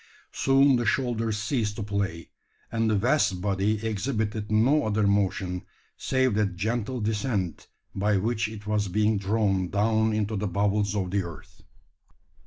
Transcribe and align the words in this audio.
Soon 0.31 0.77
the 0.77 0.85
shoulders 0.87 1.37
ceased 1.37 1.75
to 1.75 1.83
play; 1.83 2.31
and 2.71 2.89
the 2.89 2.95
vast 2.95 3.39
body 3.39 3.85
exhibited 3.85 4.51
no 4.51 4.83
other 4.87 5.05
motion, 5.05 5.61
save 5.95 6.33
that 6.33 6.55
gentle 6.55 6.99
descent 6.99 7.67
by 7.93 8.17
which 8.17 8.49
it 8.49 8.65
was 8.65 8.87
being 8.87 9.19
drawn 9.19 9.69
down 9.69 10.11
into 10.11 10.35
the 10.35 10.47
bowels 10.47 10.95
of 10.95 11.11
the 11.11 11.21
earth! 11.21 11.61